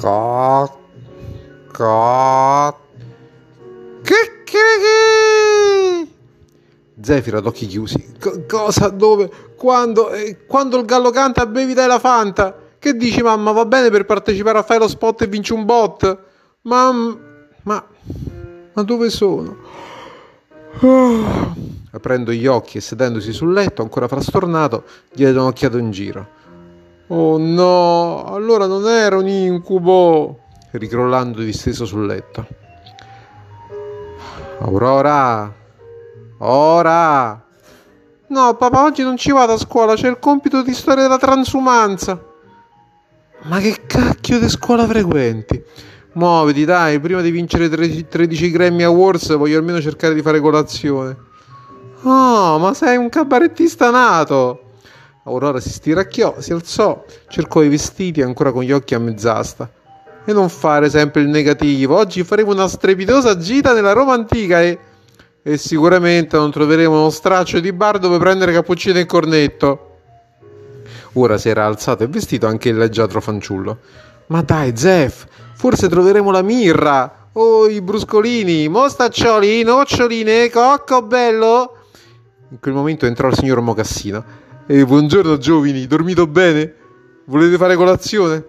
Co... 0.00 0.78
Co... 1.72 2.78
Che 4.02 4.42
che 4.44 6.08
Zefiro 7.00 7.38
ad 7.38 7.46
occhi 7.46 7.66
chiusi. 7.66 8.14
Co- 8.20 8.44
cosa? 8.48 8.88
Dove? 8.88 9.30
Quando? 9.56 10.10
Eh, 10.10 10.44
quando 10.46 10.78
il 10.78 10.84
gallo 10.84 11.10
canta 11.10 11.46
bevi 11.46 11.74
dai 11.74 11.86
la 11.86 11.98
Fanta? 11.98 12.56
Che 12.78 12.96
dici 12.96 13.22
mamma? 13.22 13.52
Va 13.52 13.64
bene 13.64 13.90
per 13.90 14.04
partecipare 14.04 14.58
a 14.58 14.62
fare 14.62 14.80
lo 14.80 14.88
spot 14.88 15.22
e 15.22 15.26
vinci 15.26 15.52
un 15.52 15.64
bot? 15.64 16.18
Ma... 16.62 16.92
Ma... 17.62 17.86
Ma 18.74 18.82
dove 18.82 19.10
sono? 19.10 19.56
Oh. 20.80 21.54
Aprendo 21.92 22.32
gli 22.32 22.46
occhi 22.46 22.78
e 22.78 22.80
sedendosi 22.80 23.32
sul 23.32 23.52
letto, 23.52 23.82
ancora 23.82 24.08
frastornato, 24.08 24.84
gli 25.12 25.24
vedo 25.24 25.42
un'occhiata 25.42 25.78
in 25.78 25.90
giro. 25.90 26.40
Oh 27.14 27.36
no, 27.36 28.24
allora 28.24 28.66
non 28.66 28.88
era 28.88 29.18
un 29.18 29.28
incubo! 29.28 30.38
Ricrollando 30.70 31.42
disteso 31.42 31.84
sul 31.84 32.06
letto. 32.06 32.46
Aurora! 34.60 35.52
Ora! 36.38 37.44
No, 38.28 38.54
papà, 38.54 38.84
oggi 38.84 39.02
non 39.02 39.18
ci 39.18 39.30
vado 39.30 39.52
a 39.52 39.58
scuola, 39.58 39.92
c'è 39.92 40.08
il 40.08 40.18
compito 40.18 40.62
di 40.62 40.72
storia 40.72 41.02
della 41.02 41.18
transumanza. 41.18 42.18
Ma 43.42 43.58
che 43.58 43.82
cacchio 43.86 44.38
di 44.38 44.48
scuola 44.48 44.86
frequenti? 44.86 45.62
Muoviti, 46.14 46.64
dai, 46.64 46.98
prima 46.98 47.20
di 47.20 47.30
vincere 47.30 47.68
13 47.68 48.50
Grammy 48.50 48.84
Awards 48.84 49.36
voglio 49.36 49.58
almeno 49.58 49.82
cercare 49.82 50.14
di 50.14 50.22
fare 50.22 50.40
colazione. 50.40 51.14
Oh, 52.04 52.58
ma 52.58 52.72
sei 52.72 52.96
un 52.96 53.10
cabarettista 53.10 53.90
nato! 53.90 54.71
Aurora 55.24 55.60
si 55.60 55.70
stiracchiò, 55.70 56.40
si 56.40 56.52
alzò, 56.52 57.04
cercò 57.28 57.62
i 57.62 57.68
vestiti 57.68 58.22
ancora 58.22 58.50
con 58.50 58.64
gli 58.64 58.72
occhi 58.72 58.94
a 58.94 58.98
mezz'asta. 58.98 59.70
E 60.24 60.32
non 60.32 60.48
fare 60.48 60.90
sempre 60.90 61.22
il 61.22 61.28
negativo. 61.28 61.96
Oggi 61.96 62.24
faremo 62.24 62.50
una 62.50 62.66
strepitosa 62.66 63.36
gita 63.36 63.72
nella 63.72 63.92
Roma 63.92 64.14
antica 64.14 64.60
e. 64.60 64.78
E 65.44 65.56
sicuramente 65.56 66.36
non 66.36 66.52
troveremo 66.52 66.98
uno 66.98 67.10
straccio 67.10 67.58
di 67.58 67.72
bar 67.72 67.98
dove 67.98 68.18
prendere 68.18 68.52
cappuccino 68.52 68.98
e 68.98 69.06
cornetto. 69.06 69.90
Ora 71.14 71.36
si 71.38 71.48
era 71.48 71.66
alzato 71.66 72.04
e 72.04 72.06
vestito 72.06 72.46
anche 72.46 72.68
il 72.68 72.76
leggiadro 72.76 73.20
fanciullo. 73.20 73.78
Ma 74.26 74.42
dai, 74.42 74.76
Zef, 74.76 75.26
forse 75.54 75.88
troveremo 75.88 76.30
la 76.30 76.42
mirra. 76.42 77.28
Oh, 77.32 77.68
i 77.68 77.80
bruscolini, 77.80 78.68
mostaccioli, 78.68 79.62
noccioline, 79.62 80.48
cocco 80.50 81.02
bello. 81.02 81.76
In 82.50 82.60
quel 82.60 82.74
momento 82.74 83.06
entrò 83.06 83.28
il 83.28 83.36
signor 83.36 83.60
Mocassino 83.60 84.41
e 84.72 84.86
buongiorno 84.86 85.36
giovani, 85.36 85.86
dormito 85.86 86.26
bene? 86.26 86.74
Volete 87.26 87.58
fare 87.58 87.76
colazione? 87.76 88.42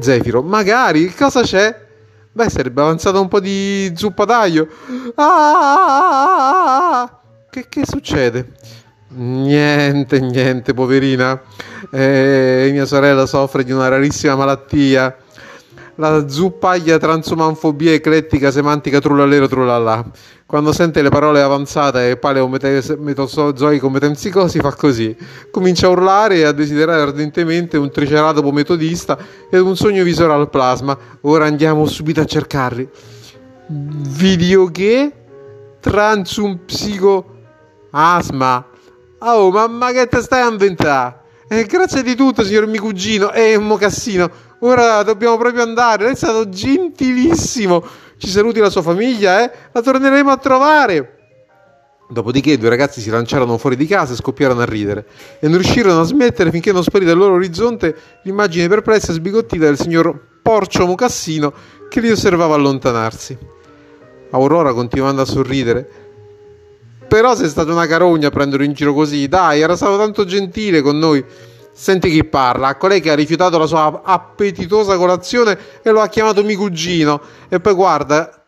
Zefiro, 0.00 0.42
magari, 0.42 1.06
che 1.06 1.14
cosa 1.16 1.42
c'è? 1.42 1.86
Beh, 2.32 2.50
sarebbe 2.50 2.80
avanzato 2.80 3.20
un 3.20 3.28
po' 3.28 3.38
di 3.38 3.92
zuppa 3.94 4.24
d'aglio. 4.24 4.66
Ah, 5.14 6.40
che, 7.48 7.66
che 7.68 7.86
succede? 7.86 8.54
Niente, 9.10 10.18
niente, 10.18 10.74
poverina. 10.74 11.40
Eh, 11.92 12.70
mia 12.72 12.84
sorella 12.84 13.26
soffre 13.26 13.62
di 13.62 13.70
una 13.70 13.86
rarissima 13.86 14.34
malattia 14.34 15.16
la 16.00 16.26
zuppaglia 16.28 16.96
transumanfobia 16.96 17.92
eclettica 17.92 18.50
semantica 18.50 19.00
trullalero 19.00 19.46
trullallà. 19.46 20.04
Quando 20.46 20.72
sente 20.72 21.02
le 21.02 21.10
parole 21.10 21.42
avanzate 21.42 22.10
e 22.10 22.16
paleometozoico 22.16 23.88
metempsicosi 23.90 24.58
fa 24.58 24.72
così. 24.72 25.14
Comincia 25.50 25.86
a 25.86 25.90
urlare 25.90 26.36
e 26.36 26.44
a 26.44 26.52
desiderare 26.52 27.02
ardentemente 27.02 27.76
un 27.76 27.90
triceratopo 27.90 28.50
metodista 28.50 29.18
ed 29.50 29.60
un 29.60 29.76
sogno 29.76 30.02
visore 30.02 30.32
al 30.32 30.48
plasma. 30.48 30.96
Ora 31.20 31.44
andiamo 31.44 31.86
subito 31.86 32.20
a 32.20 32.24
cercarli. 32.24 32.88
Video 33.68 34.66
che? 34.70 35.12
Transum 35.80 36.60
psico 36.64 37.36
asma. 37.90 38.66
Oh, 39.18 39.50
mamma 39.50 39.92
che 39.92 40.06
te 40.08 40.22
stai 40.22 40.40
a 40.40 40.50
inventare? 40.50 41.18
Eh, 41.46 41.64
grazie 41.64 42.02
di 42.02 42.14
tutto, 42.14 42.42
signor 42.42 42.66
mio 42.66 42.80
cugino 42.80 43.32
e 43.32 43.54
un 43.54 43.66
mocassino. 43.66 44.30
Ora 44.60 45.02
dobbiamo 45.02 45.36
proprio 45.36 45.62
andare. 45.62 46.04
Lei 46.04 46.12
è 46.12 46.16
stato 46.16 46.48
gentilissimo. 46.48 47.84
Ci 48.16 48.28
saluti 48.28 48.60
la 48.60 48.70
sua 48.70 48.82
famiglia, 48.82 49.42
eh? 49.42 49.50
La 49.72 49.80
torneremo 49.80 50.30
a 50.30 50.36
trovare. 50.36 51.14
Dopodiché 52.10 52.52
i 52.52 52.58
due 52.58 52.68
ragazzi 52.68 53.00
si 53.00 53.08
lanciarono 53.08 53.56
fuori 53.56 53.76
di 53.76 53.86
casa 53.86 54.12
e 54.12 54.16
scoppiarono 54.16 54.60
a 54.60 54.64
ridere 54.64 55.06
e 55.38 55.46
non 55.46 55.58
riuscirono 55.58 56.00
a 56.00 56.04
smettere 56.04 56.50
finché 56.50 56.72
non 56.72 56.82
sparì 56.82 57.04
dal 57.04 57.16
loro 57.16 57.34
orizzonte 57.34 57.96
l'immagine 58.24 58.66
perplessa 58.66 59.12
e 59.12 59.14
sbigottita 59.14 59.64
del 59.66 59.78
signor 59.78 60.20
Porcio 60.42 60.86
Mocassino 60.86 61.52
che 61.88 62.00
li 62.00 62.10
osservava 62.10 62.56
allontanarsi. 62.56 63.38
Aurora 64.30 64.72
continuando 64.72 65.22
a 65.22 65.24
sorridere. 65.24 65.88
Però 67.06 67.36
sei 67.36 67.48
stata 67.48 67.70
una 67.70 67.86
carogna 67.86 68.28
a 68.28 68.30
prenderlo 68.30 68.64
in 68.64 68.72
giro 68.72 68.92
così, 68.92 69.28
dai, 69.28 69.60
era 69.60 69.76
stato 69.76 69.96
tanto 69.96 70.24
gentile 70.24 70.80
con 70.80 70.98
noi. 70.98 71.24
Senti 71.80 72.10
chi 72.10 72.24
parla, 72.24 72.76
colei 72.76 73.00
che 73.00 73.10
ha 73.10 73.14
rifiutato 73.14 73.56
la 73.56 73.64
sua 73.64 74.02
appetitosa 74.04 74.98
colazione 74.98 75.58
e 75.80 75.90
lo 75.90 76.02
ha 76.02 76.08
chiamato 76.08 76.44
mio 76.44 76.58
cugino. 76.58 77.22
E 77.48 77.58
poi 77.58 77.72
guarda, 77.72 78.44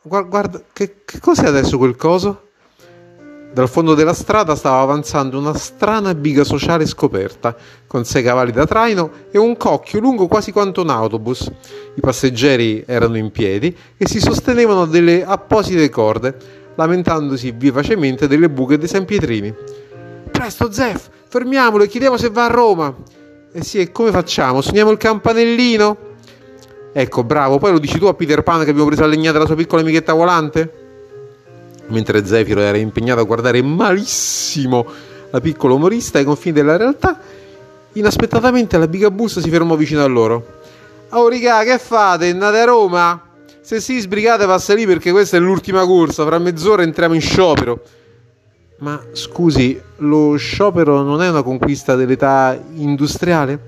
guarda, 0.00 0.62
che, 0.72 1.02
che 1.04 1.20
cos'è 1.20 1.46
adesso 1.46 1.76
quel 1.76 1.94
coso? 1.96 2.48
Dal 3.52 3.68
fondo 3.68 3.92
della 3.92 4.14
strada 4.14 4.56
stava 4.56 4.80
avanzando 4.80 5.38
una 5.38 5.52
strana 5.52 6.14
biga 6.14 6.42
sociale 6.42 6.86
scoperta, 6.86 7.54
con 7.86 8.06
sei 8.06 8.22
cavalli 8.22 8.52
da 8.52 8.64
traino 8.64 9.10
e 9.30 9.36
un 9.36 9.58
cocchio 9.58 10.00
lungo 10.00 10.26
quasi 10.26 10.50
quanto 10.50 10.80
un 10.80 10.88
autobus. 10.88 11.52
I 11.96 12.00
passeggeri 12.00 12.82
erano 12.86 13.18
in 13.18 13.30
piedi 13.30 13.76
e 13.98 14.08
si 14.08 14.20
sostenevano 14.20 14.82
a 14.82 14.86
delle 14.86 15.22
apposite 15.22 15.90
corde, 15.90 16.34
lamentandosi 16.76 17.52
vivacemente 17.54 18.26
delle 18.26 18.48
buche 18.48 18.78
dei 18.78 18.88
San 18.88 19.04
Pietrini. 19.04 19.54
Presto, 20.30 20.72
Zef, 20.72 21.10
fermiamolo 21.30 21.84
e 21.84 21.86
chiediamo 21.88 22.16
se 22.16 22.28
va 22.28 22.46
a 22.46 22.48
Roma. 22.48 22.92
Eh 23.52 23.62
sì, 23.62 23.78
e 23.78 23.92
come 23.92 24.10
facciamo? 24.10 24.60
Suoniamo 24.60 24.90
il 24.90 24.96
campanellino? 24.96 25.96
Ecco, 26.92 27.22
bravo, 27.22 27.58
poi 27.58 27.70
lo 27.70 27.78
dici 27.78 27.98
tu 27.98 28.06
a 28.06 28.14
Peter 28.14 28.42
Pan 28.42 28.64
che 28.64 28.70
abbiamo 28.70 28.88
preso 28.88 29.04
a 29.04 29.06
legnate 29.06 29.38
la 29.38 29.46
sua 29.46 29.54
piccola 29.54 29.80
amichetta 29.80 30.12
volante? 30.12 30.74
Mentre 31.86 32.26
Zefiro 32.26 32.60
era 32.60 32.76
impegnato 32.76 33.20
a 33.20 33.24
guardare 33.24 33.62
malissimo 33.62 34.84
la 35.30 35.40
piccola 35.40 35.74
umorista 35.74 36.18
ai 36.18 36.24
confini 36.24 36.52
della 36.54 36.76
realtà, 36.76 37.20
inaspettatamente 37.92 38.76
la 38.76 38.88
bigabus 38.88 39.38
si 39.38 39.50
fermò 39.50 39.76
vicino 39.76 40.02
a 40.02 40.06
loro. 40.06 40.58
Oh, 41.10 41.28
riga, 41.28 41.62
che 41.62 41.78
fate? 41.78 42.28
Andate 42.28 42.58
a 42.58 42.64
Roma? 42.64 43.22
Se 43.60 43.80
sì, 43.80 44.00
sbrigate, 44.00 44.46
passa 44.46 44.74
lì 44.74 44.84
perché 44.84 45.12
questa 45.12 45.36
è 45.36 45.40
l'ultima 45.40 45.84
corsa. 45.86 46.24
Fra 46.24 46.38
mezz'ora 46.38 46.82
entriamo 46.82 47.14
in 47.14 47.20
sciopero. 47.20 47.80
Ma 48.80 48.98
scusi, 49.12 49.78
lo 49.98 50.36
sciopero 50.36 51.02
non 51.02 51.20
è 51.20 51.28
una 51.28 51.42
conquista 51.42 51.96
dell'età 51.96 52.58
industriale? 52.76 53.66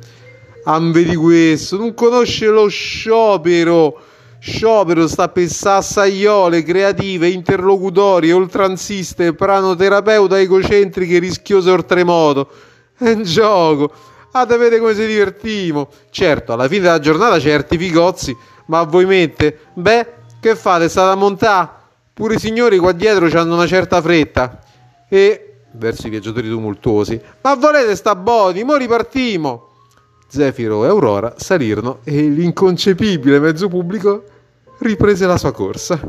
Vedi 0.64 1.14
questo, 1.16 1.76
non 1.76 1.92
conosce 1.92 2.46
lo 2.46 2.66
sciopero. 2.68 4.00
Sciopero 4.38 5.06
sta 5.06 5.28
per 5.28 5.48
sassaiole 5.48 6.62
creative, 6.62 7.28
interlocutorie, 7.28 8.32
oltranziste, 8.32 9.34
pranoterapeuta 9.34 10.40
egocentriche, 10.40 11.18
rischiose 11.18 11.70
oltremodo. 11.70 12.48
È 12.96 13.10
un 13.10 13.22
gioco. 13.22 13.92
Ah, 14.32 14.46
vedere 14.46 14.78
come 14.78 14.94
si 14.94 15.06
divertimo. 15.06 15.90
Certo, 16.08 16.54
alla 16.54 16.68
fine 16.68 16.80
della 16.80 17.00
giornata 17.00 17.36
c'è 17.36 17.52
artificozzi, 17.52 18.34
ma 18.66 18.82
voi 18.84 19.04
mette? 19.04 19.58
Beh, 19.74 20.06
che 20.40 20.56
fate? 20.56 20.88
State 20.88 21.12
a 21.12 21.16
montare? 21.16 21.68
Pure 22.14 22.36
i 22.36 22.38
signori 22.38 22.78
qua 22.78 22.92
dietro 22.92 23.26
hanno 23.38 23.54
una 23.54 23.66
certa 23.66 24.00
fretta 24.00 24.58
e 25.12 25.56
verso 25.72 26.06
i 26.06 26.10
viaggiatori 26.10 26.48
tumultuosi. 26.48 27.20
Ma 27.42 27.54
volete 27.54 27.94
sta 27.96 28.16
boni? 28.16 28.64
Mo 28.64 28.76
ripartimo. 28.76 29.68
Zefiro 30.26 30.86
e 30.86 30.88
Aurora 30.88 31.34
salirono 31.36 31.98
e 32.02 32.22
l'inconcepibile 32.28 33.38
mezzo 33.38 33.68
pubblico 33.68 34.24
riprese 34.78 35.26
la 35.26 35.36
sua 35.36 35.52
corsa 35.52 36.00